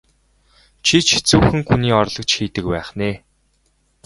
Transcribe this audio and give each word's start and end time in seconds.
Чи 0.85 0.97
ч 1.05 1.07
хэцүүхэн 1.15 1.59
хүний 1.67 1.93
орлогч 2.01 2.31
хийдэг 2.35 2.65
байх 2.71 2.89
нь 2.97 3.05
ээ? 3.09 3.15